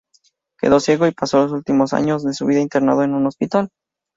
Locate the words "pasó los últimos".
1.11-1.93